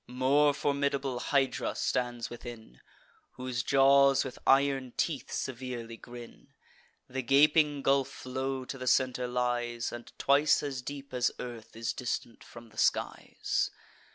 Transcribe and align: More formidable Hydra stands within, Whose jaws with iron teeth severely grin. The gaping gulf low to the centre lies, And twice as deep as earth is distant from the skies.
More 0.07 0.51
formidable 0.55 1.19
Hydra 1.19 1.75
stands 1.75 2.31
within, 2.31 2.81
Whose 3.33 3.61
jaws 3.61 4.23
with 4.25 4.39
iron 4.47 4.93
teeth 4.97 5.31
severely 5.31 5.95
grin. 5.95 6.47
The 7.07 7.21
gaping 7.21 7.83
gulf 7.83 8.25
low 8.25 8.65
to 8.65 8.79
the 8.79 8.87
centre 8.87 9.27
lies, 9.27 9.91
And 9.91 10.11
twice 10.17 10.63
as 10.63 10.81
deep 10.81 11.13
as 11.13 11.29
earth 11.37 11.75
is 11.75 11.93
distant 11.93 12.43
from 12.43 12.69
the 12.69 12.79
skies. 12.79 13.69